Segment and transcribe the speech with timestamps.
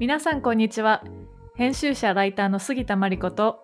[0.00, 1.02] 皆さんこんにちは。
[1.56, 3.58] 編集者ライターの杉田真理子と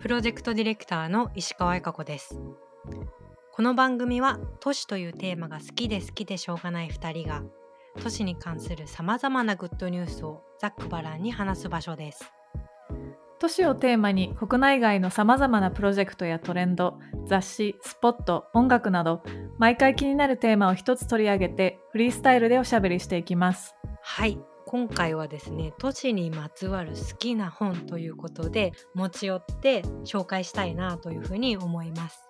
[0.00, 2.36] プロジェクトディレクターの石川恵香子です。
[3.52, 7.44] この番組は都市というテーマが好きで好きでしょうがない2人が
[8.02, 12.32] 都市に関するさまざまなグッドニュースをざっくばらんに話す場所です。
[13.38, 19.22] 都市をテーマに国内外のさまざまなプロジェクトやトレンド雑誌スポット音楽など
[19.58, 23.76] 毎回気になるテーマを一つ取り上げてフリースタイルでおしゃべりしていきます。
[24.02, 24.40] はい
[24.72, 32.26] 今回はですね都市にまつわる好きな本ということで持ち寄って紹介したいなというふうに思います。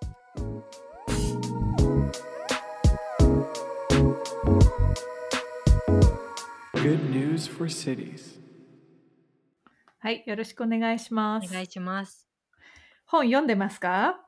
[6.73, 8.41] Good news for cities.
[9.99, 11.49] はいよろしくお願いします。
[11.49, 12.27] お願いします。
[13.05, 14.19] 本読んでますか？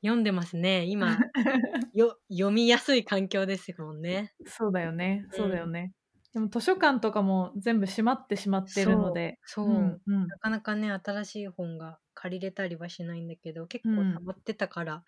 [0.00, 0.86] 読んでますね。
[0.86, 1.18] 今
[1.92, 4.32] よ読みやすい環境ですもんね。
[4.46, 5.26] そうだよね。
[5.30, 5.92] うんそうだよね、
[6.32, 9.38] でも図書館とかも全部閉まってしまってるので。
[9.44, 9.74] そうそう。
[9.74, 10.26] うんうん。
[10.28, 14.14] なかなかね新しい本が借りれたりはしないんだけど結構うん。
[14.14, 15.04] 溜まってたから、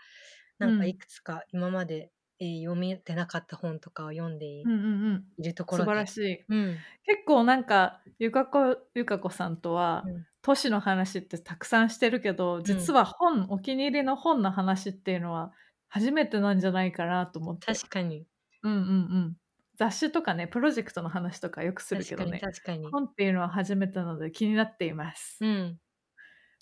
[0.58, 5.24] なんかいくつか今まで、えー読めてなかった本とかを読んでい,、うんうんうん。
[5.36, 5.90] 素るところで。
[5.90, 6.44] 晴らしい。
[6.48, 10.26] うん、結構なんかゆかこゆかこさんとは、うん。
[10.42, 15.52] 都市の話ってたくさんしてるけど実は本、お気に入りの本の話っていうのは
[15.88, 17.66] 初めてなんじゃないかなと思って。
[17.66, 18.26] 確かに。
[18.64, 18.82] うんうんう
[19.28, 19.36] ん
[19.82, 22.38] 雑誌とかねプロジェクトの話とかよくするけどね。
[22.38, 25.78] 確かに本っていうのは初めてなので気になっています、うん。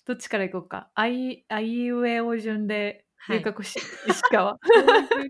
[0.07, 0.89] どっちからいこうか？
[0.95, 3.37] あいあいうえお順ではい。
[3.37, 3.77] ゆかこし、
[4.09, 4.57] 石川？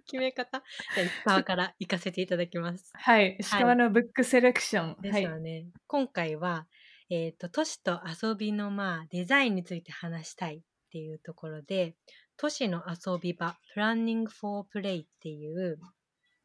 [0.05, 0.63] 決め方？
[0.95, 2.91] じゃあ石川から行かせていただきます。
[2.95, 3.35] はい。
[3.41, 6.67] 石川のブックセレクション、ですよね、今回は、
[7.09, 10.61] えー、と都市と遊びのまあデザインについて話したいっ
[10.91, 11.97] ていうところで
[12.37, 15.77] 都市の遊び場 Planning for Play っていう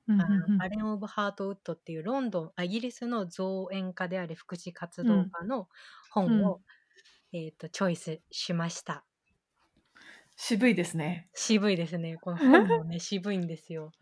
[0.09, 0.63] うんうんあのうん。
[0.63, 5.69] アレン・オブ・ハートウッドっていうロンドンあイギリスの造園家であり福祉活動家の
[6.11, 6.61] 本を、
[7.33, 9.05] えー、とチョイスしました。
[10.37, 11.29] 渋いですね。
[11.35, 12.19] 渋いですね。
[12.21, 13.93] この本もね 渋いんですよ。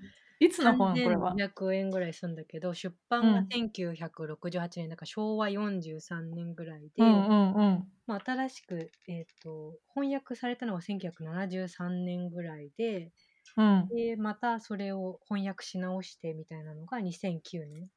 [0.40, 7.88] いつの本これは？3200円ぐらいするんだけど出版がうん1968年だから昭和43年ぐらいで、うんうんうん。
[8.06, 13.12] まあ、新しく、えー、と翻訳されたのが1973年ぐらいで
[13.56, 13.90] うん。
[13.90, 17.90] でまたそれを翻訳し直してみたいなのが2009年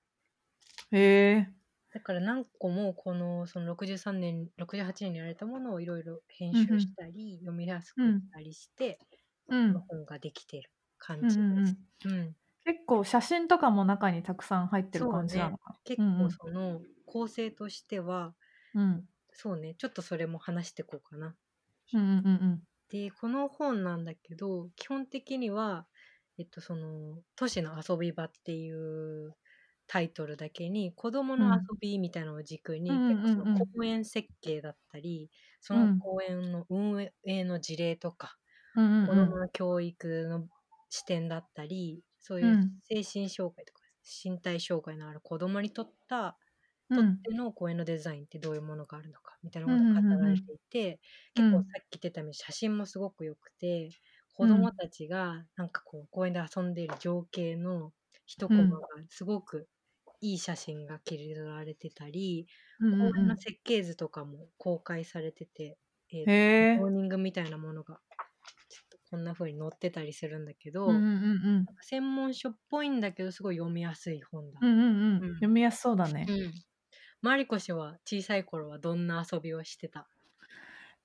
[0.92, 1.00] へ
[1.38, 1.54] え。
[1.92, 9.00] だから何個もこのその63年68年にやられたものをいろいろ編集したり、読みやすくしたりして、
[9.48, 9.90] うん。
[9.90, 11.78] 本ができてる感じです。
[12.06, 12.22] うんうんうん。
[12.22, 12.38] うん。
[12.66, 16.28] 結構写真とかも中にたくさん入ってる感じなのか結うんうん。
[16.28, 18.36] 構その構成としては、
[18.74, 18.82] な。
[18.84, 19.08] うん。
[19.32, 19.74] そうね。
[19.76, 21.38] ちょっとそれも話していこうかな。
[21.94, 25.88] うんうんうんでこの本なんだけど基本的には、
[26.38, 29.36] えっと、その都市の遊び場っていう
[29.88, 35.32] タイトルだけに子どもの遊びみたいなのを軸に、うん結構その公園設計だったり
[35.62, 35.80] そうん。
[35.80, 38.38] の公園の運営の事例とか、
[39.02, 40.48] 子どもの教育の
[40.90, 42.80] 視点だったりそういううん。
[42.82, 43.82] 精神障害とか
[44.26, 46.38] 身体障害のある子どもにとった
[46.92, 51.00] とっうんての公園のデザインってどういうものがあるのかみたいなことが語られていて、
[51.36, 51.44] うん。
[51.44, 53.90] 結構さっき言ってたように写真もすごく良くて
[54.34, 57.94] 子供たちがなんかこう公園で遊んでいる情景の
[58.26, 59.68] 一コマがすごく
[60.22, 62.48] いい写真が切り取られてたり、
[62.80, 65.78] うんうん公園の設計図とかも公開されてて、
[66.12, 66.32] えーとへ
[66.76, 68.02] えゾーニングみたいなものが
[68.70, 74.62] ちょっとこんな風に載ってたりするんだけど、うんうんうん専門書っぽいんだけどすごい読みやすい本だ。
[74.62, 75.22] うんうんうん。
[75.22, 75.42] うん。
[75.42, 76.28] 読みやすそうだね。
[76.28, 76.54] うん。
[77.24, 80.08] マリコ氏は小さい頃はどんな遊びをしてた？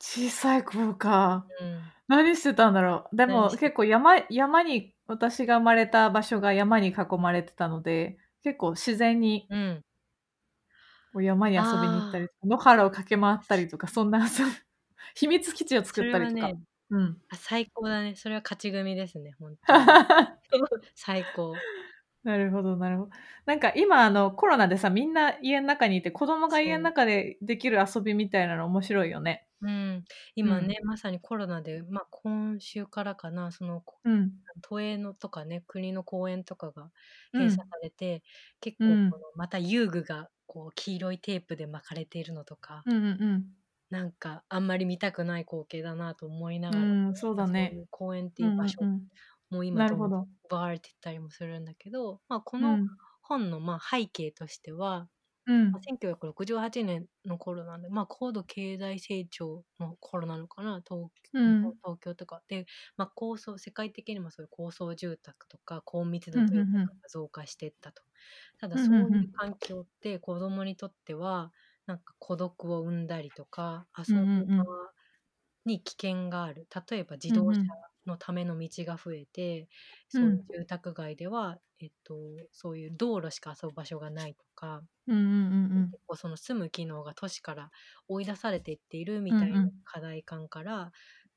[0.00, 1.46] 小さい頃か。
[1.60, 1.92] うん。
[2.08, 3.16] 何してたんだろう？
[3.16, 9.82] でも結構山山に私が生まれた場所が山に囲まれてたので結構自然にうん。
[11.12, 14.26] こう山に遊びに行ったり野原を駆け回ったりとかそんな
[15.14, 16.48] 秘密基地を作ったりとか。
[16.48, 16.54] ね
[16.90, 17.22] うん。
[17.30, 18.14] あ最高だね。
[18.16, 19.78] それは勝ち組ですね、本当に。
[20.94, 21.64] 最高。
[22.24, 23.10] なるほどなるほど。
[23.46, 29.48] なんか今あのコロナでさみんな家の中にいて子供が家の中でできる遊びみたいなの面白いよね。
[29.60, 30.04] うん。
[30.34, 34.42] 今ね、まさにコロナで、まあ今週からかな、そのこうん。
[34.62, 36.90] 都営のとかね、国の公園とかが
[37.32, 38.22] うん閉鎖されて、
[38.60, 42.98] 結構うんこのまた遊具がこう黄色いテープで巻かれているのとか、うんう
[43.38, 43.56] ん
[43.90, 47.08] なんかあんまり見たくない光景だなと思いながら、うん。
[47.08, 47.76] うん、そうだそう。
[47.82, 48.86] う公園ってうんいう場所
[49.74, 49.86] うんう今。
[50.50, 52.98] 奪われてったりもするんだけど、まあ、このうん。
[53.22, 55.08] 本のまあ背景としては、
[55.46, 55.72] うん。
[55.72, 61.78] まあ1968年の頃なんで、まあ、高度経済成長の頃なのかな東,、うん。
[61.82, 62.42] 東京とか。
[62.48, 62.66] で、
[62.96, 68.02] まあ、高層世界的にもそういう高層住宅とか高密度住うんうんうん宅が増加していったと。
[68.58, 68.98] ただうんうんうん。
[68.98, 71.52] そういう環境って子供にとっては
[71.86, 74.50] なんか孤独を生んだりとかうん遊びうん。
[74.52, 74.92] うん場
[75.64, 76.68] に危険がある。
[76.90, 77.60] 例えば自動車
[78.06, 79.68] のための道が増えて、
[80.12, 82.14] うんそういう住宅街では、えっと、
[82.52, 87.70] そういう道路しか遊ぶ場所がないとかうんうんうん結構その住む機能が都市から
[88.08, 89.82] 追い出されていっているみたいうんうなん。
[89.84, 90.92] 課題感から、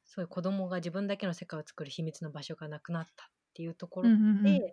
[0.05, 4.63] そういう子供が自分だけの世界を作る秘密の場所がなくなったっていうところで、うんうんうん。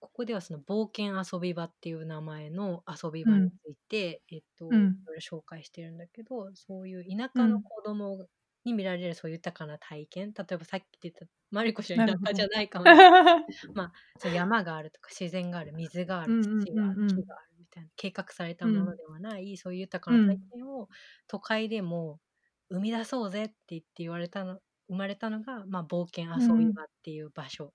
[0.00, 5.04] ここではその冒険遊び場っていう名前の遊び場について、えっと、うん。
[5.20, 8.28] 紹介してるんだけどそういう田舎の子供
[8.64, 10.32] に見られるそういう豊かな体験？
[10.34, 13.34] 例えばさっき言ってたマリコ氏は田舎じゃないかもしれない。
[14.18, 16.64] そう山があるとか自然がある水があるうんうんうんうん。
[16.66, 20.88] 土がある木があるみたいな計画されたものではない、そういう豊かな体験を
[21.26, 22.20] 都会でも
[22.70, 27.74] 生み出そうぜって言って言われたの生まれたのが、まあ、冒険遊び場っていう場所、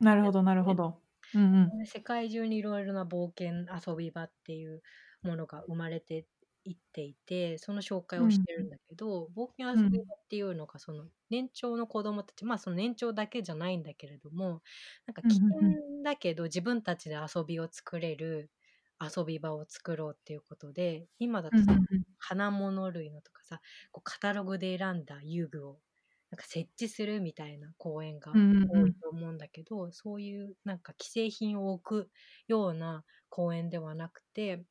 [0.00, 1.00] なるほどなるほど。
[1.34, 1.72] うんうん。
[1.78, 4.82] で世界中にいろいろな冒険遊び場っていう
[5.22, 6.26] ものが生まれて
[6.64, 14.62] いっていてその紹介をしてるんだけど、冒険遊び場っていうのがその年長の子供たちまあその年長だけじゃないんだけれども
[15.06, 15.82] なんか危険うんうん。
[16.04, 18.50] だけど自分たちで遊びを作れる
[19.00, 22.04] 遊び場を作ろうっていうことで今だとさ、うんうん。
[22.18, 23.60] 花物類のとかさ
[23.90, 25.80] こうカタログで選んだ遊具を
[26.30, 28.68] なんか設置するみたいな公園がうんうんうん。
[28.68, 32.10] 多いと思うんだけど、そういうなんか既製品を置く
[32.48, 34.64] ような公園ではなくて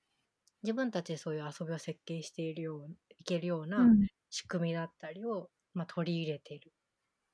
[0.63, 4.07] 自分たちでそういう遊びを設計しているよういけるようなうん。
[4.29, 6.73] 仕組みだったりを、まあ、取り入れている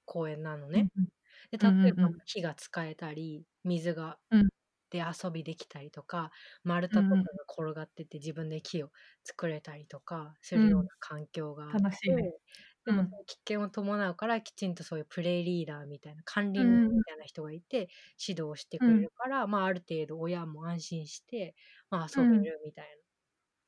[0.06, 0.90] 公園なのね。
[0.96, 1.08] うん
[1.52, 4.48] で例えば火が使えたり水がうん。
[4.92, 6.32] で遊びできたりとか
[6.64, 8.92] 丸太とかが転がってて自分で木を
[9.26, 12.40] 作れたりとかするような環境があって、
[12.86, 13.14] でもうん。
[13.28, 17.90] 危険を伴うからきちんとそういうプレイリーダーみたいな管理人みたいな人がいて
[18.26, 21.56] 指導してくれるから、まあ、ある程度親も安心して、
[21.90, 22.96] まあ、遊べるみたいな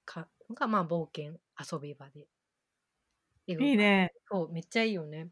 [0.10, 2.28] かのが、まあ、冒険遊び場で。
[3.48, 4.12] いいね。
[4.32, 5.30] そうめっちゃいいよね。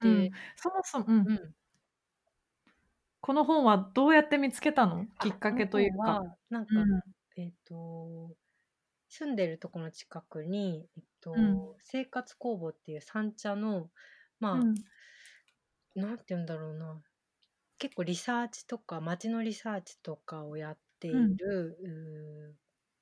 [0.00, 1.28] でうん、そもそも、うん。
[1.28, 1.54] うん。
[3.20, 5.06] この本はどうやって見つけたの？
[5.20, 6.22] きっかけというか。
[6.50, 7.00] なんか、うん。
[7.36, 8.36] えっ、と
[9.08, 11.74] 住んでるところの近くに、えっとうん。
[11.78, 13.90] 生活工房っていう三茶の
[14.40, 14.74] まあ、うん。
[15.94, 17.00] なんて言うんだろうな。
[17.78, 22.56] 結構リサーチとか街のリサーチとかをやっている、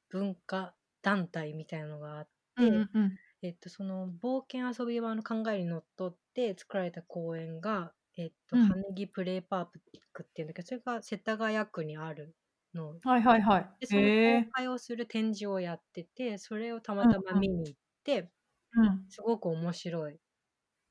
[0.09, 8.69] 文化団体みたいなのがあって、うんうんえっと、その冒険遊び場の考えにのっとって作られた公園が、えっとうん。
[8.69, 9.79] 羽木プレイパーク
[10.25, 12.37] っていうんだけどそれが世田谷区にある
[12.75, 12.95] の。
[13.05, 13.71] はいはいはい。
[13.81, 14.53] でその公。
[14.53, 18.31] 開をする展示をやっててそれをたまたま見に行って、
[18.75, 19.07] うん。
[19.09, 20.21] すごく面白い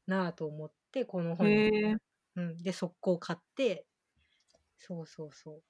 [0.08, 1.72] なぁと思ってこの本に。
[2.38, 3.86] うん、で速攻買って。
[4.78, 5.64] そうそうそう。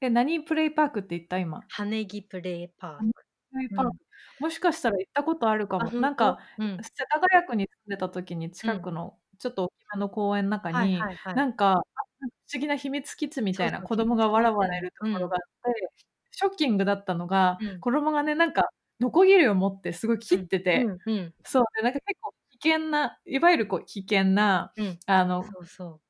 [0.00, 1.62] え、何プレイパークって言った今？
[1.68, 3.24] 羽木プレイパーク
[3.60, 3.96] イパーク。
[4.40, 5.90] もしかしたら行ったことあるかも。
[6.00, 6.78] なんか、うん。
[6.82, 11.34] 世田谷区に住んでた時に近くのちょっと大きめの公園の中はいに、はいはい。
[11.34, 11.82] なんか、あ
[12.20, 15.38] 不思議な秘密基地みたいな子供がわらわらいるところがあ
[15.68, 15.90] って、
[16.30, 17.80] ショッキングだったのが、うん。
[17.80, 18.70] 子供がね、なんか、
[19.00, 24.98] ノコギリを持ってすごい切ってて、うんうんそうで、なんか結構危険な、いわゆるこう危険な、うん。
[25.06, 25.44] あの、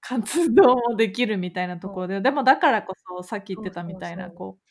[0.00, 4.61] 活動もできるみたいなところで、でもだからこそさっき言ってたみたいな、こう、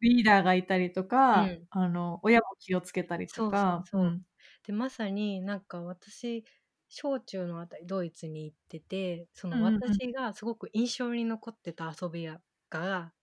[0.00, 1.68] リーダーがいたりとか、うん。
[1.70, 4.22] あの、親も気をつけたりとか、そうそう
[4.64, 6.44] でまさになんか私
[6.88, 12.40] 小中のあたりドイツに行っててその私がすごく印象に残ってた遊び屋
[12.70, 13.14] が、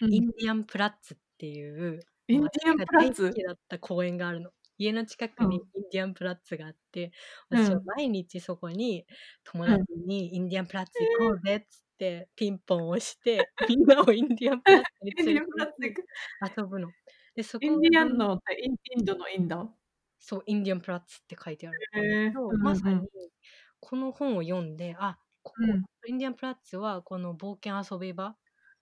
[0.00, 0.12] うん。
[0.12, 3.42] インディアンプラッツっていうインディアンプラッツ？
[3.46, 4.50] だった公園があるの。
[4.78, 5.72] 家の近くにうん。
[5.74, 7.12] インディアンプラッツがあって、
[7.50, 7.68] うん。
[7.68, 9.06] 私は毎日そこに
[9.44, 15.46] 友達にインディアンプラッツ行こうぜっつってピンポン押して、みんなをインディアンプラッツに連れて
[16.58, 16.90] 遊ぶの。
[17.34, 19.70] でそこインディアンにのインドのインド？
[20.18, 21.78] そう、インディアンプラッツって書いてある
[22.58, 23.08] まさに
[23.80, 28.36] この本を読んで、あここ、うんインディアンプラッツはこの冒険遊び場、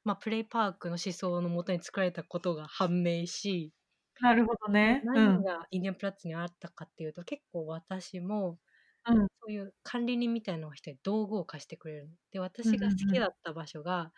[0.04, 3.72] まあ、プレイパークの思想のもとに作られたことが判明し、
[4.20, 5.02] なるほどね。
[5.14, 5.42] う何ん。
[5.42, 8.58] がインディアンプラッツにあったかっていうと、結構私も、
[9.06, 12.16] うんそういう管理人みたいなのが道具を貸してくれるの。
[12.32, 14.12] で、私が好きだった場所が、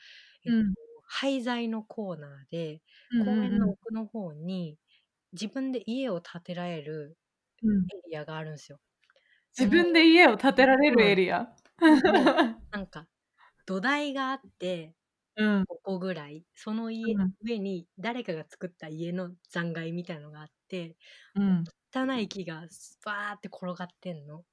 [0.45, 0.61] うんえっと、
[1.05, 4.79] 廃材のコーナーで、うん公園のうん奥の方に
[5.33, 7.19] 自分で家を建てられる
[7.62, 8.81] うんエリアがあるんですよ。
[9.59, 11.55] 自分で家を建てられるエリア。
[12.71, 13.09] なんか
[13.67, 14.97] 土台があって
[15.37, 15.65] うん。
[15.67, 20.97] 5個ぐらいその家、うん上に誰かが作った家の残骸みたいのがあって
[21.35, 21.73] うん。
[21.95, 22.62] 汚い木が
[23.05, 24.45] バーって転がってんの。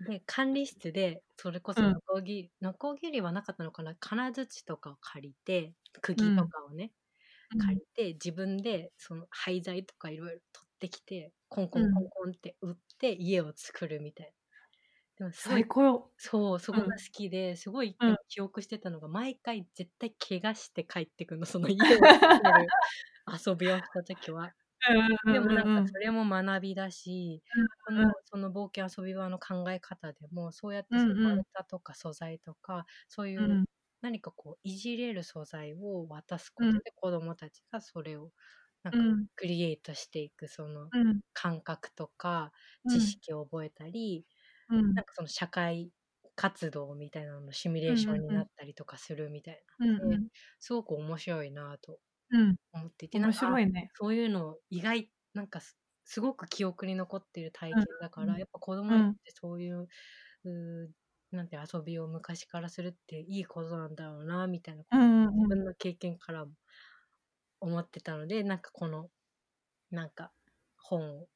[0.00, 1.94] で管理室でそれこそうん。
[1.94, 6.92] ノコギリ、ノコギリはなかったのかな金槌とかを借りて釘とかをね、
[7.58, 14.32] 借りて自分でその廃材とかいろいろ取っってきてコンコンコンコンって打って家を作るみたいな。
[15.18, 15.82] でもすごい最高。
[15.84, 16.12] よ。
[16.18, 18.16] そう、そこが好きで、すごいうん。
[18.28, 22.74] 記憶してたのが、毎回絶対怪我して帰ってくるの、その家を作る
[23.46, 24.54] 遊びをした時は。
[25.30, 27.42] でもなんかそれも学びだし、
[27.84, 28.10] こうん。
[28.10, 33.66] のその冒険遊び場の考え方でも、そうやってその丸太とか素材とか、そういううん。
[34.00, 36.80] 何かこういじれる素材を渡すことうん。
[36.84, 38.32] で子供たちがそれを
[38.82, 39.26] なんかうん。
[39.36, 41.20] クリエイトしていくそのうん。
[41.32, 42.52] 感覚とか
[42.84, 42.88] うん。
[42.88, 44.26] 知識を覚えたり、
[44.68, 44.96] うん。
[44.96, 45.92] なんかその社会
[46.36, 50.18] 活動みたいなののシミュレーションになったりとかするみたいうんな
[50.60, 52.00] すごく面白いなと
[52.30, 53.90] うん思っていて、んか白いね。
[53.94, 59.88] そういうの意外なんかすすごく記憶に残っている体験だから、うんやっぱ子供ってそういう,、
[60.44, 60.88] うー
[61.36, 66.52] なんて遊びを昔からするっていいことなんだろうなみたいなことをうん自分の経験からも
[67.60, 69.10] 思ってたのでなんかこの
[69.90, 70.32] なんか
[70.78, 71.26] 本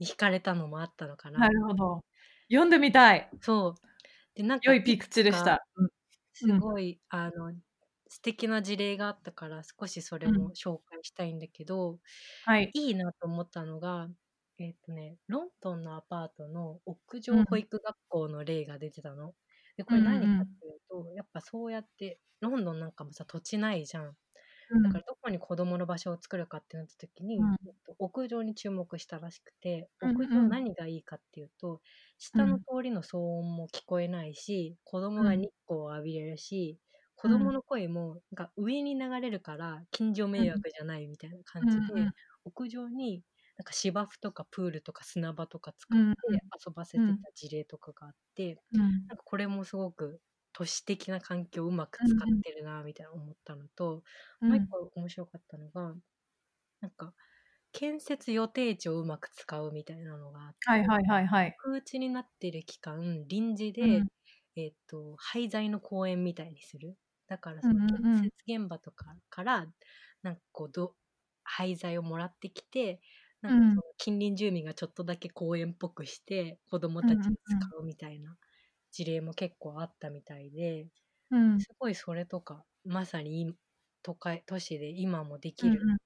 [0.00, 1.38] に惹かれたのもあったのかな。
[1.38, 2.04] なるほど。
[2.50, 3.30] 読んでみたい。
[3.40, 3.74] そう
[4.34, 5.66] でなんか良いピクチでした。
[5.76, 5.88] うん
[6.34, 7.52] すごい、あの
[8.08, 12.00] 素敵な事例があったから少しそれも紹介したいんだけど、
[12.44, 12.74] はい。
[12.74, 14.08] いいなと思ったのが
[14.58, 19.34] えっ、とねロンドンのアパートの屋うん上保育学校の例が出てたの。
[19.76, 24.16] でこれ何かっていうと、やっぱそうやってロンドンなんかもさ土地ないじゃん。
[24.70, 24.84] うん。
[24.84, 27.58] だからどこに子供の場所を作るかってなった時に、うん。
[27.66, 30.18] えっと屋上に注目したらしくてうんうん。
[30.18, 31.82] 屋上何がいいかっていうと、
[32.18, 36.78] 下の通りの騒音も聞こえないし子供が日光を浴びれるし、
[37.18, 42.12] 子供の声もなんか上に流れるから近所迷惑じゃないみたいな感じで、
[42.44, 43.24] 屋上に
[43.56, 46.06] なんか芝生とかプールとか砂場とか使って
[46.66, 49.10] 遊ばせてた事例とかがあって、うん。
[49.10, 50.22] なんかこれもすごく
[50.52, 54.04] 都市的な環境をうまく使ってるなみたいな思ったのと、
[54.40, 54.48] うん。
[54.48, 55.96] もう一個面白かったのが
[56.80, 57.14] なんか
[57.72, 61.58] 建設予定地をうまく使うみたいなのがあって、はいはいはいはい。
[61.58, 64.08] 空地になってる期間臨時で、うん。
[64.56, 66.98] えっと廃材の公園みたいにする
[67.28, 68.18] だからそのうんうん。
[68.18, 69.66] うん建設現場とかから
[70.22, 70.96] なんかこうど
[71.44, 73.00] 廃材をもらってきて
[73.42, 78.38] なんかその近隣住民がちょっとだけ公園っぽくして子供たちに使うみたいな
[78.92, 80.88] 事例も結構あったみたいで、
[81.30, 83.54] うんすごいそれとかまさにい
[84.02, 85.98] 都会都市で今もできる、うんうん。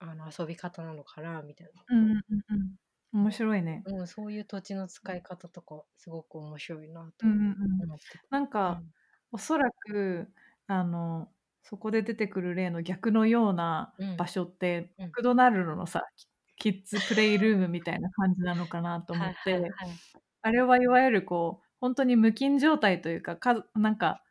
[0.00, 2.76] あの遊び方なのかなみたいうんうんうんうん。
[3.12, 3.86] 面白いね。
[3.86, 7.38] な、うん、そういう土地の使い方とかすごく面白いなとうんうん
[7.82, 7.86] うん。
[7.86, 8.24] 思ってた。
[8.30, 8.82] なんか、
[9.32, 10.28] おそらく
[10.66, 11.28] あの
[11.62, 14.16] そこで出てくる例の逆のようなうん。
[14.16, 15.06] 場所って、うん。
[15.06, 16.02] マクドナルドのさ
[16.56, 19.90] キッズプレイルームみたいな感じなのかなと思って、はいはいはい。
[20.42, 24.22] あれはいわゆるこう本当に無菌状態というかかなんか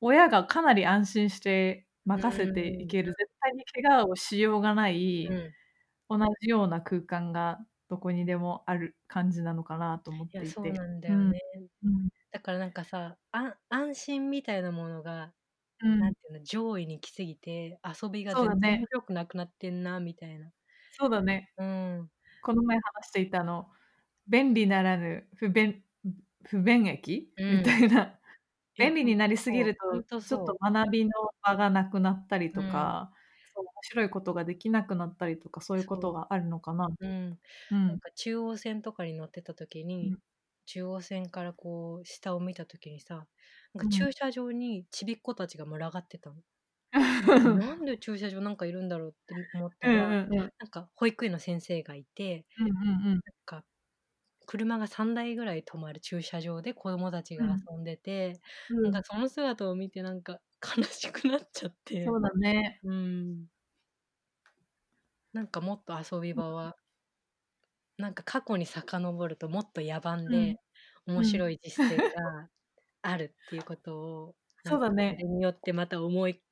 [0.00, 5.26] 親がかなり安心して任せていける、絶対に怪我をしようがない、
[6.10, 6.18] うん。
[6.20, 7.58] 同じような空間が
[7.94, 10.46] どこにでもある感じなのかなと思っていて。
[10.46, 11.38] そうなんだよね、
[11.84, 12.08] うん。
[12.32, 15.32] だからなんかさあ安心みたいなものが、
[15.80, 16.00] うん。
[16.00, 20.50] なんていうの上位に来すぎて遊びが全然面白くなくなってんなみたいな。
[20.98, 21.52] そうだね。
[21.56, 22.10] うん。
[22.42, 23.68] この前話していたあの
[24.26, 25.84] 便利ならぬ不便
[26.42, 27.58] 不便益、うん。
[27.58, 28.18] みたいな。
[28.76, 31.10] 便利になりすぎるととちょっと学びの
[31.42, 33.12] 場がなくなったりとか、
[33.54, 36.88] そう面白いことができなくなったりとかそういうことがあるのかな。
[37.00, 37.40] うん。
[37.70, 40.18] うんなんか中央線とかに乗ってた時に、うん。
[40.66, 43.26] 中央線からこう下を見た時にさなん
[43.80, 43.84] うん。
[43.84, 46.36] か駐車場にちびっ子たちが群がってたの、
[47.32, 50.52] うん なんで駐車場なんかいるんだろうって思ったうんら、うんうん。
[50.58, 52.70] なんか保育園の先生がいてうんう
[53.16, 53.66] んなんか
[54.46, 60.40] 車が3台ぐらい止まる駐車場で子供たちが遊んでて、うんなんかその姿を見てなんか
[60.76, 62.04] 悲しくなっちゃって。
[62.06, 62.80] そうだね。
[62.84, 63.46] うん。
[65.34, 66.76] なんかもっと遊び場は
[67.98, 70.56] なんか過去に遡るともっと野蛮で
[71.06, 72.48] 面白い実践が
[73.02, 75.16] あるっていうことを、そうだね。
[75.22, 76.42] によってまた思い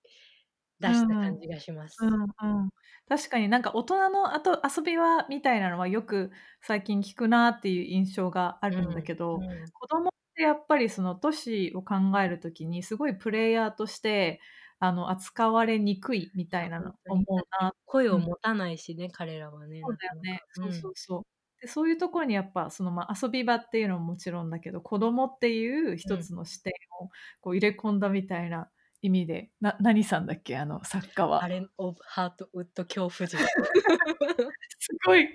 [0.81, 1.97] 出した感じがします。
[2.03, 2.23] うん。
[2.25, 2.71] うん、
[3.09, 9.43] 確かになんか大人のあと遊び場みたいなのはよく最近聞くなっていう印象があるんだけど、うん。
[9.45, 9.71] うん。
[9.73, 10.11] 子供
[10.43, 14.41] ってやっぱりその都市を考えるときにすごいプレイヤーとして
[14.81, 17.73] あの扱われにくいみたいなの思うな。
[17.87, 19.81] 声を持たないしね、彼らはね。
[19.81, 20.43] そうだよね。
[20.57, 21.23] なかなかそうそうそう。
[21.61, 28.69] でそういうところにやっぱそのまあ遊び場っていうのももちろんだけど子供っていう一つの視点をこう入れ込んだみたいな
[29.03, 29.51] 意味で。
[29.61, 30.57] な何さんだっけ？
[30.57, 31.45] あの作家は。
[31.45, 33.37] アレン・オブ・ハートウッド恐怖人。
[34.79, 35.29] すごい。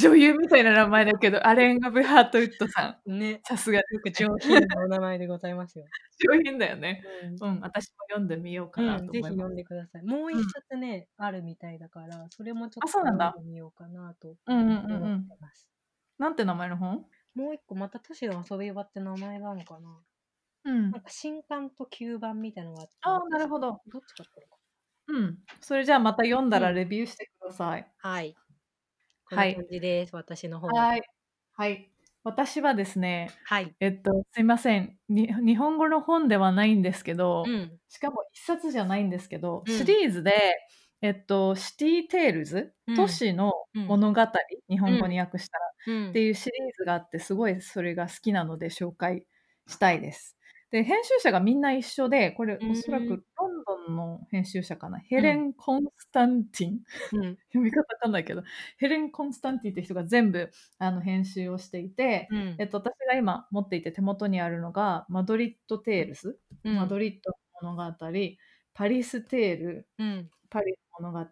[0.00, 3.18] 女優みたいな名前だけどアレン・オブ・ハートウッドさん。
[3.18, 3.40] ね。
[3.44, 5.86] さすがよく上品なお名前でございますよ。
[6.32, 7.02] 上品だよね。
[7.40, 7.48] うん。
[7.56, 10.02] うん私も読んでみようかなと思います、読んでください。
[10.02, 13.26] もう一冊ね、あるみたいだから、それもちょっとあそうなんだ。
[13.32, 14.92] 読んでみようかなとうんうんうん。
[14.92, 15.68] う思っんてます。
[16.18, 17.06] なんて名前の本？
[17.34, 19.98] もう一個、また都市の遊び場って名前なのかな？
[20.66, 20.90] うん。
[20.90, 22.94] なんか新刊と旧版みたいなのがあって。
[23.02, 23.80] ああなるほど。
[23.86, 24.56] どっちかってるか。
[25.08, 25.38] うん。
[25.60, 26.74] それじゃあまた読んだらうん。
[26.74, 28.34] レビューしてください、はい。
[29.28, 29.54] こんはない。
[29.54, 30.86] 感じです、私の方は。
[30.86, 31.02] はい。
[31.52, 31.90] はい。
[32.24, 33.76] 私はですねはい。
[33.78, 34.98] えっとすいません。
[35.08, 37.78] に日本語の本ではないんですけど、うん。
[37.88, 39.72] しかも一冊じゃないんですけど、うん。
[39.72, 40.32] シリーズで、
[41.02, 42.96] えっと、 City Tales、うん。
[42.96, 44.22] 都市の物語、
[44.68, 46.10] 日本語に訳したら、うん。
[46.10, 49.26] っていうシリーズがあって、すごいそれが好きなので紹介
[49.68, 50.35] したいです。
[50.70, 56.80] で、編集者がみんな一緒で、これうんおそらくロンドンの編集者かな、ヘレン・コンスタンティン、
[57.12, 57.38] うん。
[57.52, 58.42] 読み方わかんないけど、
[58.78, 67.30] ヘレン・コンスタンティンって人が全部あの編集をしていて、うんえっと、私が今持っていて手元にあるのが、 Madrid Tales、うんマドリッド
[67.62, 67.96] の物語、
[68.74, 70.30] Paris Tale、うん。
[70.50, 71.30] パリの物語、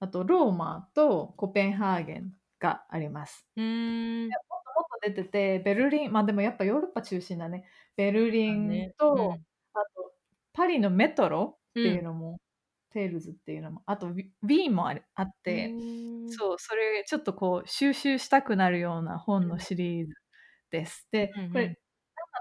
[0.00, 3.46] あとローマとコペンハーゲンがあります。
[3.56, 4.28] うーん。
[4.28, 4.30] もっ
[4.64, 7.64] ともっと出てて、ベルリン、まあでもやっぱヨーロッパ中心だね。
[7.96, 8.94] ベルリンね。
[8.98, 9.18] と、うん。
[9.32, 9.36] あ
[9.94, 10.12] と
[10.52, 12.40] パリのメトロっていうのも、
[12.92, 20.14] Tales っていうのも、あとウィーンもあるあって、うそう、それちょっとこう収集したくなるような本のシリーズ
[20.70, 21.08] です。
[21.10, 21.52] で、うんうん。
[21.52, 21.74] これ何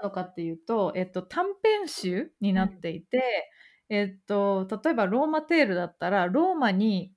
[0.04, 3.50] なのかっていうと、えっと、短編集になっていて、
[3.90, 7.14] えっと、例えばローマテールだったら、ローマに、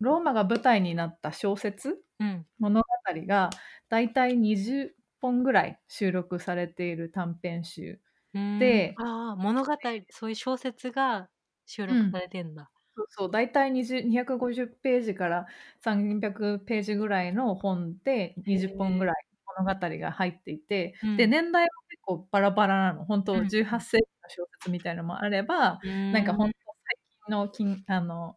[0.00, 2.46] ローマが舞台になった小説、うん。
[2.58, 2.86] 物語
[3.26, 3.50] が
[3.88, 8.00] だいたい20本ぐらい収録されている短編集。
[8.34, 9.72] うんでああ、物語、
[10.10, 11.28] そういう小説が
[11.66, 12.70] 収録されてんだ。
[12.96, 15.46] そうそう、だいたい20 250ページから
[15.80, 19.14] 300ページぐらいの本で20本ぐらい
[19.58, 23.04] 物語が入っていて、うんで、年代は結構バラバラなの。
[23.04, 28.36] 本当うん18世紀の小説みたいなのもあれば、なんか本当最近の近あの、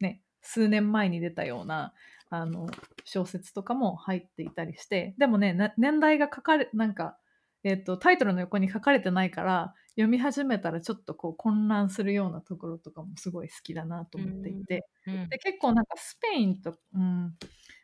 [0.00, 1.94] ね、数年前に出たような
[2.34, 2.66] あの
[3.04, 7.18] 小説とかも入っていたりして、でもね、な年代が書かれ、なんか、
[7.62, 17.34] えっと、タイトルの横に書かれてないから、読み始めたらちょっとこう混乱するようなところとかもすごい好きだなと思っていて、うんで結構なんかスペインと、うん、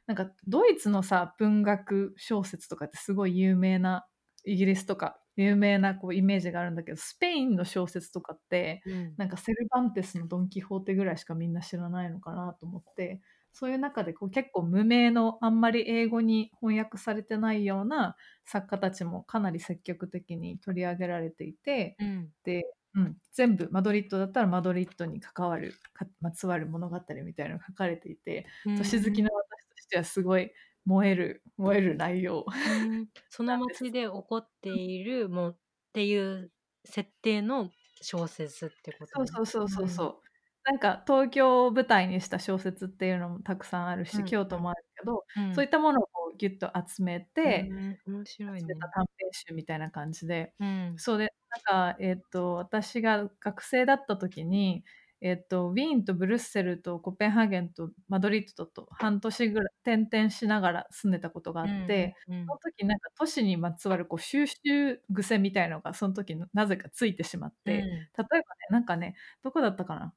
[0.06, 4.06] なんかドイツのさ文学小説とかってすごい有名な
[4.44, 9.14] イギリスとか有名なこうイメージがあるんだけどスペインの小説とかってうん。
[9.18, 13.20] なんかセルバンテスのドン・キホーテぐらいしかみんな知らないのかなと思って
[13.58, 22.28] そういう中でこう結構無名のあんまり英語に翻訳されてないような作家たちもかなり積極的に取り上げられていてうん。
[22.44, 30.52] で、うん、全部マドリッドだったらマドリッドに関わるかまつわる物語みたいなのが書かれていて都市好きの私としてはすごい
[30.84, 32.46] 燃える燃える内容。
[32.46, 33.08] うん。
[33.28, 35.56] その街で起こっているもんっ
[35.92, 36.52] ていう
[36.84, 37.70] 設定の
[38.02, 40.27] 小説ってことそうねそうそうそうそう。
[40.68, 44.24] なんか東京を舞台にした小説っていうのもたくさんあるし、うん。
[44.26, 45.54] 京都もあるけど、うん。
[45.54, 48.74] そういったものをこうギュッと集めて、うん面白いね。
[48.94, 50.94] 短編集みたいな感じで、うん。
[50.98, 51.32] そうで
[51.66, 54.84] なんかえっ、と私が学生だった時に
[55.22, 67.84] えっ、とウィーンとブルッセルとコペンハーゲンとマドリッドと半年ぐらい転々しながら住んでたことがあって、うんその時なんか都市にまつわるこう収集癖みたいのがその時なぜかついてしまって、例え
[68.18, 70.12] ばねなんかねどこだったかな？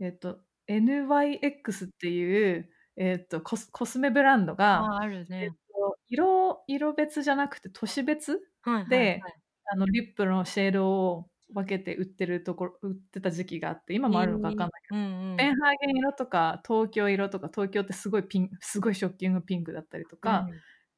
[0.00, 5.50] えっ、と NYX っていう、えっとコスコスメブランドあが、ああるえっね。
[5.50, 9.34] と色色別じゃなくて都市別はいはいではい。
[9.72, 20.46] あのリップのシェードを分けて売ってるところ売ってた時期があって今もあるのか分かんないけど、うんうンハーゲン色とか東京色とか東京ってすごいピンすごいショッキングピンクだったりとか、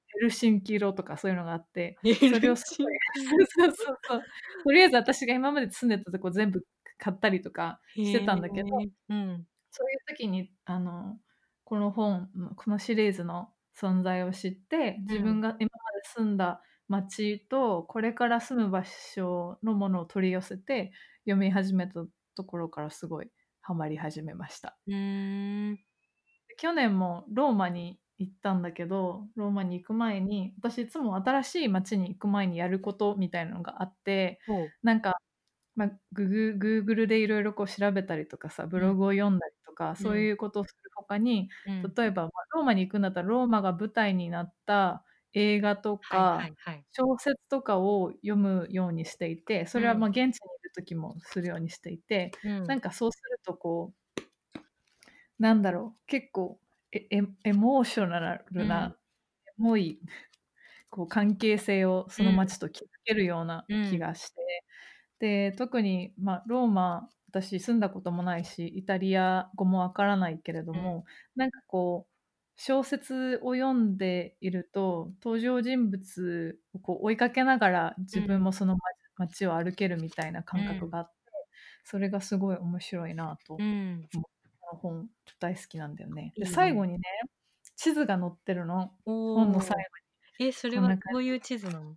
[0.07, 2.95] ヘルシンキ色とかそういうのがあってうんそれをすごい
[3.49, 4.23] そうそうそう。
[4.65, 6.65] とりあえず私が今まで住んでたとこ全部
[6.99, 8.69] 買ったりとかしてたんだけど、
[9.09, 9.47] うん。
[9.71, 11.19] そういう時にあの
[11.65, 20.93] この本このシリーズの存在を知って自分が今まで住んだ町とこれから住む場所のものを取り寄せて
[21.25, 22.05] 読み始めた
[22.35, 23.31] ところからすごい
[23.61, 24.79] ハマり始めました。
[24.87, 25.75] うーん。
[26.49, 34.39] で去年もローマに行ったんだけどローマに行く前に私いつも新しい町に行く前にやることみたいなのがあって
[34.83, 35.17] なんか、
[35.77, 36.27] まあ、グ
[36.59, 41.95] グ Google でいろいろこう調べたりとかさブログを読んだりとか、そういうことをする他に、うん。
[41.95, 46.49] 例えば、まあ、ローマに行くんだったらローマが舞台になった映画とか、
[46.93, 49.95] 小説とかを読むようにしていてそれは。
[49.95, 50.33] まあ現地にい
[50.65, 52.65] る時もするようにしていて、うん。
[52.65, 54.23] なんかそうするとこう
[55.39, 56.59] なんだろう結構
[56.93, 58.97] エエエモーショナルな、
[59.47, 60.01] エモい
[60.89, 64.65] こう関係性をその町と築けるような気がして、
[65.19, 72.13] で特に、まあ、ローマ私住んだこともないしイタリア語もわからないけれども、なんかこう
[72.57, 78.77] 小説を読んでいると登場人物をこう追いかけながら自分もその
[79.19, 81.15] 街を歩けるみたいな感覚があって、
[81.85, 84.09] それがすごい面白いなと、うん。
[84.13, 84.23] こ
[84.73, 86.33] の本大好きなんだよね。
[86.37, 87.01] で最後にね
[87.77, 90.49] 地図が載ってるのお本の最後に。
[90.49, 91.97] えそれはどういう地図なの？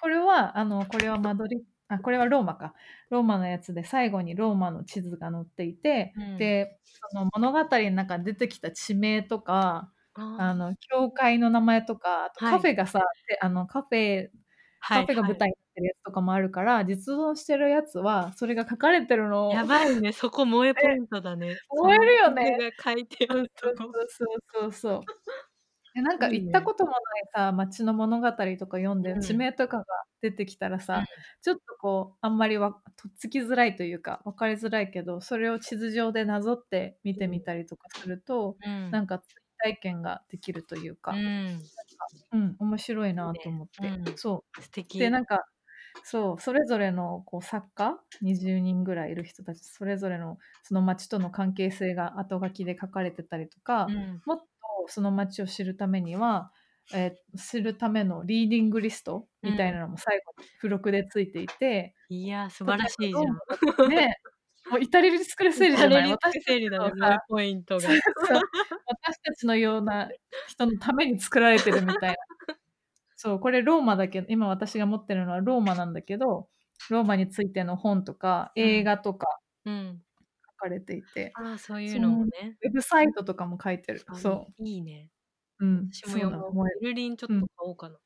[0.00, 2.74] これはあのこれはマドリあこれはローマか。
[3.10, 6.38] ローマのやつで最後にローマの地図が載っていて、うん。
[6.38, 12.54] でその物語の中に出てきた地名とかああの教会の名前とかあとはい。
[12.54, 14.28] カフェがさ、であのカフェ
[14.80, 19.48] カフェが舞台になってるやつとかもあるから、実存してるやつはそれが書かれてるの。
[19.48, 20.12] をやばいね。
[20.12, 21.56] そこ萌えポイントだね。
[21.70, 22.70] 燃えるよね。
[22.82, 24.28] 書いてあそうるとこそう
[24.60, 25.00] そうそう
[25.94, 27.00] なんか行ったこともない
[27.34, 28.46] さ街の物語とか
[28.78, 29.20] 読んで、うん。
[29.20, 29.84] 地名とかが
[30.22, 31.04] 出てきたらさ、うん。
[31.42, 38.90] ちょっとこうあんまりわとっつきづらいというか分かりづらいけどそれを地図上でなぞって見てみたりとかすると、うん。
[38.90, 39.24] なんか追
[39.58, 41.60] 体験ができるというか、うん。
[42.32, 44.04] うん面白いなと思って、うん。
[44.16, 44.62] そう。
[44.62, 44.98] 素敵。
[44.98, 45.44] でなんか
[46.04, 54.22] そうそれぞれのこう作家20人ぐらいいる人たちそれぞれのその町との関係性が後書きで書かれてたりとか、うん。
[54.24, 54.46] もっと
[54.88, 56.52] その町を知るためには、
[56.94, 63.88] えー知るためのリーディングリストみたいなのも最後に付録でついていて、いや素晴らしいじゃん。
[63.88, 64.16] ね
[64.70, 67.88] もう至れり尽くせりじゃない私たちのさ萌えポイントが。
[67.88, 70.08] 私たちのような
[70.48, 72.16] 人のために作られてるみたいな。
[73.16, 76.48] そう、これローマだけど、今私が持ってるのはローマなんだけど、
[76.90, 79.26] ローマについての本とか映画とか
[79.64, 80.02] うん。
[80.11, 80.11] 書
[80.62, 84.02] かれていて、ああそういうのもねウェブサイトとかも書いてる。
[84.06, 85.08] あそいいね
[85.60, 85.66] う。
[85.66, 85.90] うん。
[85.92, 87.96] 私も読もベルリンちょっと買おうかな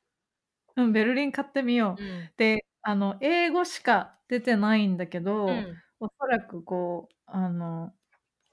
[0.77, 2.03] ううん、ベルリン買ってみよう。
[2.03, 7.91] うんで、あの、英語しか出てないんだけど、うんおそらくこう、あの、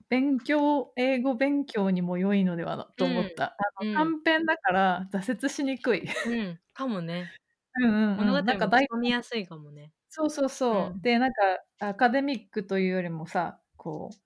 [0.09, 3.57] 勉強、英語勉強にも良いのではと思った。
[3.81, 6.05] あのうん短編だから挫折しにくい。
[6.27, 7.31] うんかもね
[7.77, 10.87] うんうんうん、物語も読みやすいかもねそうそうそう。
[10.93, 14.23] うんで、なんかアカデミックというよりもさ、こう、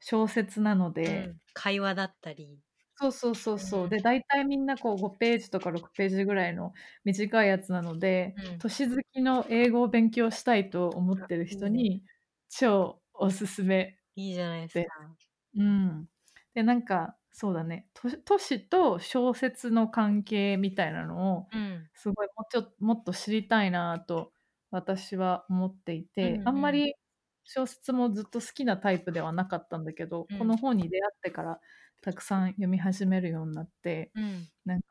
[0.00, 1.40] 小説なのうで、ん。
[1.54, 2.62] 会話だったり。
[2.96, 3.88] そうそうそうそう。
[3.88, 3.90] うん。
[3.90, 6.72] で、大体みんなこう5ページとか6ページぐらいの
[7.04, 8.58] 短いやつなので、うん。
[8.58, 12.04] 年好きの英語を勉強したいと思ってる人に
[12.48, 13.98] 超おすすめ。
[14.14, 14.86] いいじゃないですで。
[14.86, 15.18] か
[15.56, 16.08] うん。
[16.54, 21.88] で、なんか、そうだね、と都市と小説の関係みたいなのを、うん。
[21.94, 24.34] すごいもうちょっともっと知りたいなと
[24.70, 26.44] 私は思っていて、うんうん。
[26.44, 26.94] あんまり
[27.44, 31.60] 小説もずっと好きなタイプではなかったんだけど、うんこの本に出会ってから
[32.00, 34.48] たくさん読み始めるようになってうん。
[34.64, 34.86] なんか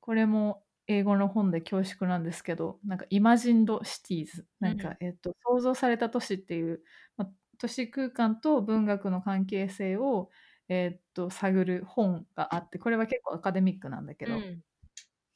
[0.00, 6.80] これも英語の本で恐縮なんですけどなんかイマジンド・シティーズなんか、えっと想像された都市っていう、
[7.16, 10.30] まあ、都市空間と文学の関係性を、
[10.68, 14.62] えっと探る本があってこれは結構アカデミックなんだけど、うん。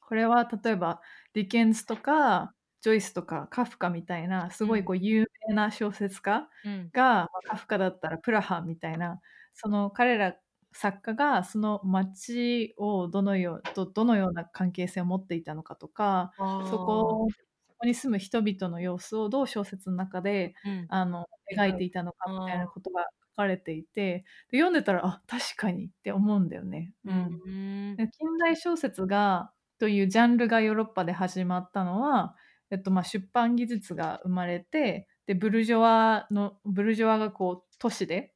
[0.01, 1.01] これは例えば
[1.33, 6.89] ディケンズとかジョイスとかカフカみたいなすごいこう有名な小説家うん。
[6.93, 9.21] が、まあカフカだったらプラハみたいな
[9.53, 10.35] その彼ら
[10.73, 16.31] 作家がその街をどのようどどのような関係性を持っていたのかとか
[16.69, 17.27] そこ
[17.69, 20.85] そこに住む人々の様子をどう小説の中でうん。
[20.89, 26.93] あの描いていたのかみたいなことが書かれていてで読んでたらあ確かにって思うんだよね。
[27.05, 27.41] うん。
[27.45, 27.49] う
[27.93, 27.95] ん。
[27.95, 32.35] で近代小説がというジャンルがヨーロッパで始まったのは、
[32.71, 38.35] えっとまあ、出版技術が生まれてでブルジョワのブルジョワがこう都市で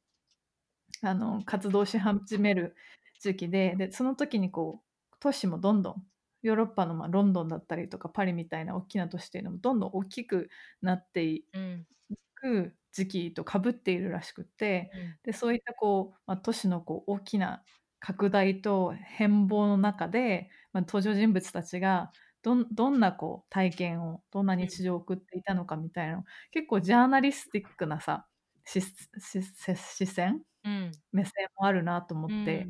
[1.02, 2.76] あの活動し始める
[3.20, 6.06] 時期ででその時にこう都市もどんどん
[6.42, 10.48] ヨーロッパのまあロンドンだったりとかパリみたいな大きな都市っていうのもどんどん大きく
[10.80, 11.86] なっていうん。
[12.34, 14.92] く時期とかぶっているらしくって、
[15.24, 17.64] でそういったこう、まあ、都市のこう大きな
[18.00, 28.26] 拡大と変貌の中で、まあ、登場人物たちがどんどんなこう体験をどんな日常を送っていたのかみたいなの結構ジャーナリスティックなさ
[28.64, 28.80] 視
[30.06, 30.42] 線？
[30.64, 31.02] うん。
[31.12, 32.68] 目線もあるなと思って、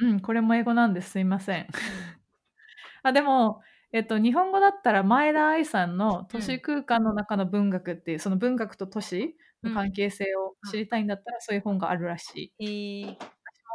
[0.00, 1.10] うん、これも英語なんです。
[1.12, 1.68] すいません。
[3.04, 12.64] あ、でも、えっと、日本語だったら前田愛さんの都市空間の中の文学っていう、その文学と都市の関係性を知りたいんだったら、そういう本があるらしい。
[13.04, 13.10] え。
[13.12, 13.16] ー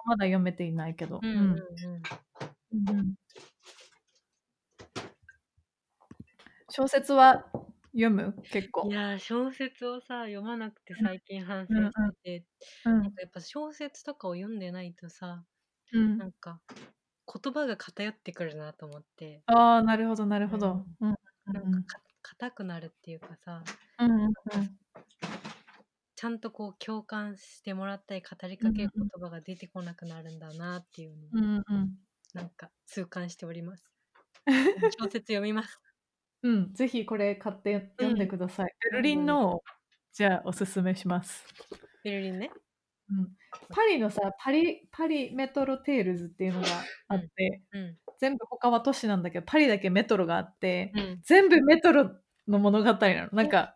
[0.08, 1.20] まだ読めていないけど。
[1.24, 1.58] うんうんうん。
[2.90, 3.00] うん。
[3.00, 3.16] うん
[6.70, 7.46] 小説は
[7.94, 8.36] 読む？
[8.52, 8.90] 結構。
[8.90, 8.92] い。
[8.94, 11.92] やー小説をさ読まなくて最近反省うんうん。
[11.92, 11.94] し
[12.24, 12.46] てて、
[12.86, 12.94] うん。
[13.04, 15.44] なんかやっぱ小説とかを読んでないとさ
[15.94, 16.18] うん。
[16.18, 19.42] なんか言葉が偏ってくるなと思って。
[19.46, 20.86] ああ、なるほど、なるほど。
[21.02, 21.16] うんうん。
[21.54, 23.64] なんかか硬くなるっていうかさ。
[24.00, 24.34] うんうんうん
[26.16, 31.90] ちゃんとこう共感してもらったり語りかけるうんうん言葉が出てこなくなるんだなっていうのをうんうん
[32.34, 33.84] なんか痛感しております。
[35.00, 35.80] 小説読みます。
[36.44, 38.76] うん、ぜひこれ買って読んでください。
[38.92, 39.64] ベルリンのを
[40.12, 41.46] じゃあおすすめします。
[42.04, 42.52] ベルリンね。
[43.10, 43.28] うん、
[43.70, 46.68] パリのさパリ、パリメトロテールズっていうのが
[47.08, 47.98] あって、うん。
[48.20, 51.20] 全部他は都市なんだけど、パリだけメトロがあって、うん。
[51.24, 52.12] 全部メトロ
[52.48, 53.30] の物語なの。
[53.32, 53.76] なんか、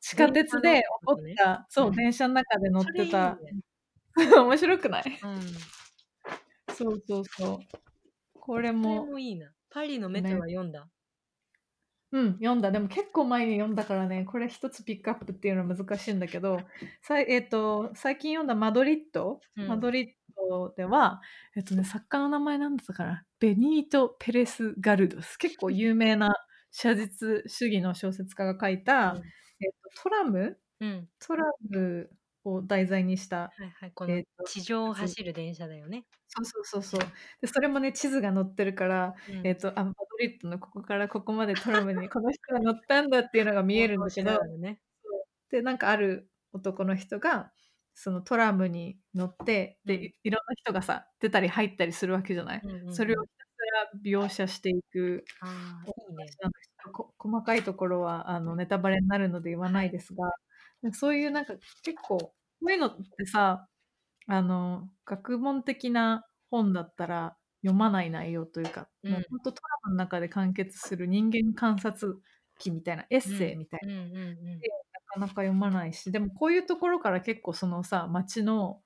[0.00, 3.36] 地下鉄で起こっ電た、そうう、ん電車の中で乗っそれいいてた。
[3.36, 3.60] ね
[4.36, 5.04] 面白くない？
[5.22, 5.40] うん。
[6.74, 7.58] そうそうそう。
[8.40, 9.52] これそれも、もいいな。
[9.70, 10.88] パリのメトロは読んだ？
[12.12, 12.72] うん、読んだ。
[12.72, 16.58] でも結構前に読んだからね、これ一つピックアップっていうのは難しいんだけど、
[17.02, 20.08] さいえっと最近読んだマドリッド、うんマドリッ
[20.48, 21.20] ドでは、
[21.56, 25.36] えっとね、作家の名前なんだったかな、ベニート・ペレス・ガルドス。
[25.36, 26.34] 結構有名な
[26.72, 29.22] 写実主義の小説家が書いた、うん
[29.60, 30.58] えっと、トラム？
[30.80, 31.08] うん。
[31.18, 32.10] トラム
[32.44, 33.92] を題材にした、はいはい。
[33.94, 36.04] このえっと地上を走る電車だよね。
[36.28, 37.00] そうそうそうそう。
[37.40, 44.80] で、それもね、地図が載ってるから、うんえっと、あ、マドリッドのここからここまでトラムに この人が乗ったんだっていうのが見えるんだけど ね。
[45.50, 47.52] でなんかある男の人が
[47.94, 53.24] そのトラムに乗ってでうんいいろんな人がさ出たり入ったりするわけじゃない、うんうんうんそれを
[54.04, 55.24] 描写していく
[57.18, 60.30] 細かいところはあのネタバレになるので言わないですが、
[60.92, 63.66] そういうなんか結構こういうのってさ
[64.26, 69.12] あの学問的な本だったら読まない内容というか、うん。
[69.12, 72.18] もう本当トラムの中で完結する人間観察
[72.58, 73.94] 記みたいなエッセイみたいな。
[73.94, 74.04] な
[75.14, 78.80] かなか読まないしでもこういうところから結構そのさ街の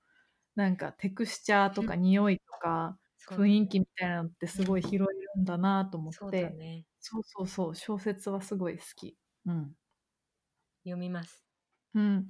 [0.56, 2.96] なんかテクスチャーとか匂いとか
[3.30, 5.06] 雰囲気みたいなのってすごい拾える
[5.40, 6.84] んだなと思って、そうだね。
[7.00, 9.16] そうそうそう小説はすごい好き。
[9.46, 9.76] うん。
[10.84, 11.44] 読みます。
[11.94, 12.28] うん、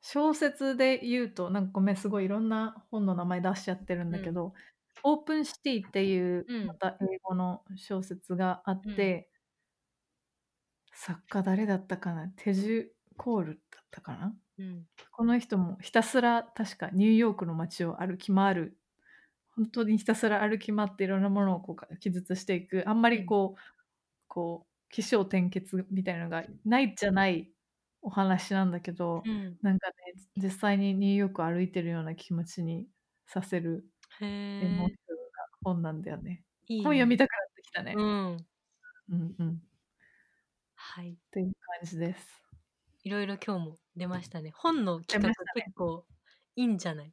[0.00, 4.52] 小説で言うとなんかごめんすごいいろんな本の名前出しちゃってるんだけど
[5.02, 6.66] 「オープンシティ」っていううん。
[6.66, 9.30] また英語の小説があって、
[10.92, 12.28] 作家誰だったかな？
[12.36, 14.36] テジュ・コールだったかな？
[14.58, 14.86] うん。
[15.12, 18.77] この人もひたすら確かニューヨークの街を歩き回る
[19.58, 23.60] 本当にひたすら歩き回っていろんなものをこう記述していくあんまりこう、
[24.28, 27.50] こう起承転結みたいなのがないじゃない
[28.00, 29.58] お話なんだけど、うん。
[29.60, 29.94] なんかね
[30.36, 32.86] 実際にニューヨークを歩いてるような気持ちに
[33.26, 33.84] させる
[34.20, 34.26] へ
[34.62, 35.58] エモーションなえ。
[35.64, 36.44] 本なんだよね。
[36.68, 37.94] いいね本読みたくなってきたね。
[37.96, 38.36] うん。
[39.10, 39.50] うんうん。
[39.50, 39.58] っ
[40.76, 41.18] はい。
[41.32, 42.44] ていう感じです。
[43.04, 44.52] いろいろ今日も出ましたね。
[44.54, 46.06] 本の企画結構
[46.56, 47.12] いいんじゃない？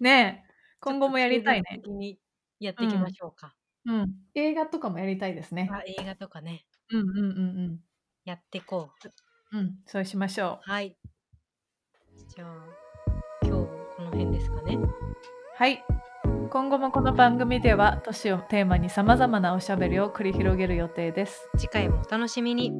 [0.00, 0.47] ねえ
[0.80, 2.18] 今後もやりたいねに
[2.60, 3.54] やっていきましょうか。
[3.86, 4.14] うん。
[4.34, 5.68] 映画とかもやりたいですね。
[5.72, 7.22] あ映画とかね、うんうんうんう
[7.68, 7.80] ん。
[8.24, 8.90] やってこ
[9.52, 9.56] う。
[9.56, 10.70] うん、そうしましょう。
[10.70, 10.96] はい。
[12.36, 12.48] じゃあ、
[13.42, 14.78] 今日この辺ですかね。
[15.56, 15.84] はい。
[16.50, 21.48] 今後もこの番組では都市をテーマに様々なおしゃべりを繰り広げる予定です。
[21.56, 22.72] 次回もお楽しみに。